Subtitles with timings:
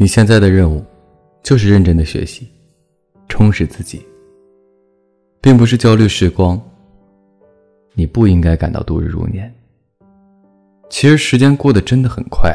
[0.00, 0.82] 你现在的任务，
[1.42, 2.48] 就是认真的学习，
[3.28, 4.02] 充实自己，
[5.42, 6.58] 并不是焦虑时光。
[7.92, 9.54] 你不应该感到度日如年。
[10.88, 12.50] 其实时间过得真的很快，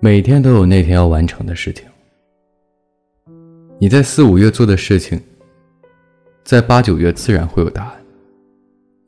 [0.00, 1.84] 每天都有那天要完成的事情。
[3.78, 5.20] 你在四五月做的事情，
[6.42, 8.02] 在八九月自然会有答案。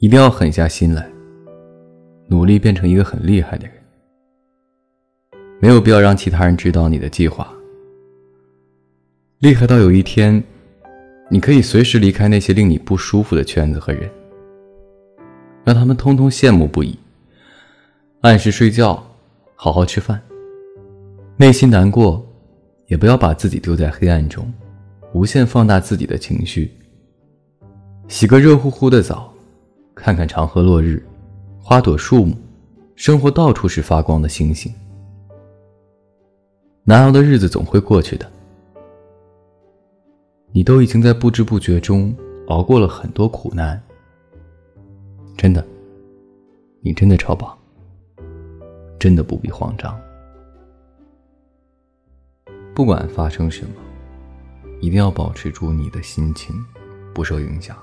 [0.00, 1.10] 一定要狠下心来，
[2.26, 3.81] 努力变成一个很厉害的人。
[5.62, 7.48] 没有必要让其他人知道你的计划。
[9.38, 10.42] 厉害到有一天，
[11.30, 14.10] 你可以随时离开那些令你不舒服的圈子和人，
[15.62, 16.98] 让他们通通羡慕不已。
[18.22, 19.06] 按时睡觉，
[19.54, 20.20] 好好吃饭。
[21.36, 22.26] 内心难过，
[22.88, 24.52] 也不要把自己丢在黑暗中，
[25.12, 26.72] 无限放大自己的情绪。
[28.08, 29.32] 洗个热乎乎的澡，
[29.94, 31.00] 看看长河落日，
[31.60, 32.34] 花朵树木，
[32.96, 34.74] 生活到处是发光的星星。
[36.84, 38.28] 难熬的日子总会过去的，
[40.50, 42.12] 你都已经在不知不觉中
[42.48, 43.80] 熬过了很多苦难。
[45.36, 45.64] 真的，
[46.80, 47.56] 你真的超棒，
[48.98, 49.96] 真的不必慌张。
[52.74, 53.74] 不管发生什么，
[54.80, 56.52] 一定要保持住你的心情，
[57.14, 57.76] 不受影响。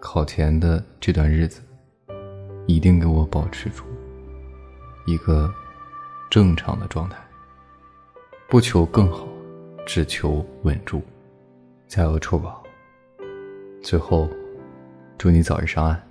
[0.00, 1.60] 考前的这段日子，
[2.66, 3.84] 一定给我保持住
[5.06, 5.48] 一个
[6.28, 7.16] 正常的状态。
[8.48, 9.26] 不求更好，
[9.84, 11.02] 只求稳住。
[11.88, 12.62] 加油，臭宝！
[13.82, 14.30] 最后，
[15.18, 16.05] 祝你早日上岸。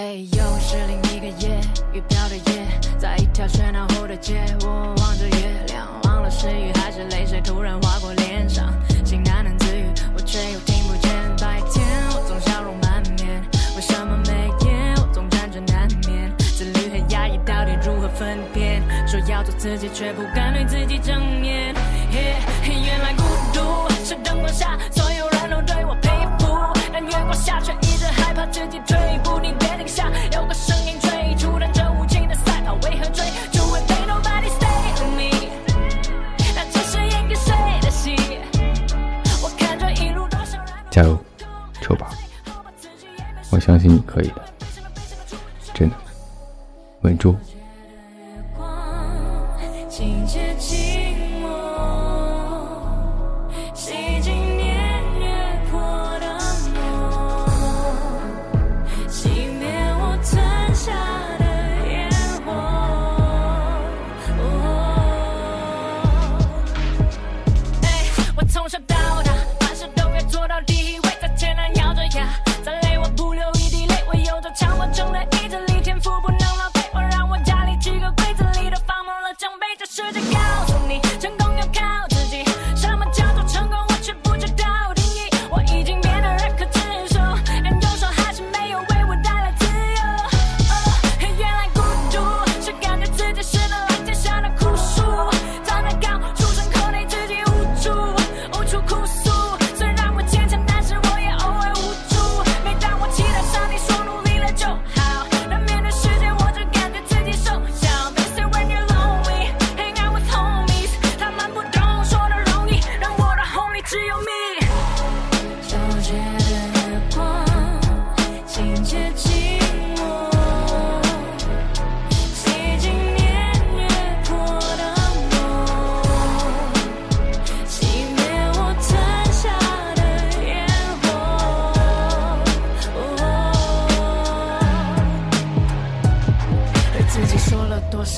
[0.00, 1.60] 哎，又是另一个夜，
[1.92, 2.66] 雨飘的夜，
[2.98, 8.72] 在一条喧闹后的街，我望着月亮，忘了是雨还是泪水突然划过脸上，
[9.04, 9.84] 心喃喃自语，
[10.16, 11.12] 我却又听不见。
[11.36, 11.84] 白天
[12.14, 13.42] 我总笑容满面，
[13.76, 16.34] 为什么每夜我总辗转难眠？
[16.38, 18.82] 自律和压抑到底如何分辨？
[19.06, 21.74] 说要做自己，却不敢对自己正面。
[22.64, 23.22] 原来孤
[23.52, 26.08] 独是灯光下所有人都对我佩
[26.38, 26.56] 服，
[26.90, 29.09] 但月光下却一直害怕自己退
[40.90, 41.16] 加油，
[41.80, 42.08] 臭宝！
[43.50, 44.44] 我相信你可以的，
[45.72, 45.96] 真的，
[47.02, 47.36] 稳住。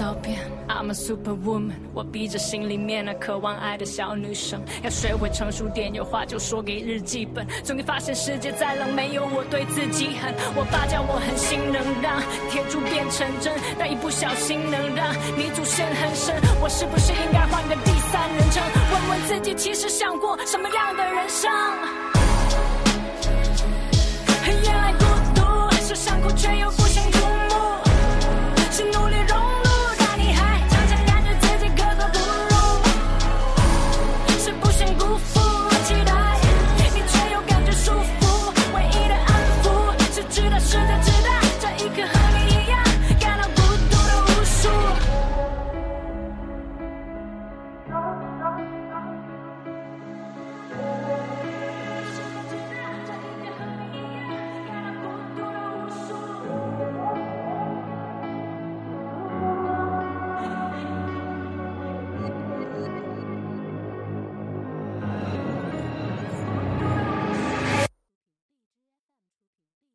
[0.00, 7.46] I'm a Superwoman，我逼着心里面那渴望爱的小女生，要学会成熟点，有话就说给日记本。
[7.62, 10.34] 终于发现世界再冷，没有我对自己狠。
[10.56, 16.34] 我爸叫我狠心，能让铁柱变成针，但一不小心能让泥土陷很深。
[16.60, 18.62] 我是不是应该换个第三人称，
[18.92, 22.11] 问问自己，其实想过什么样的人生？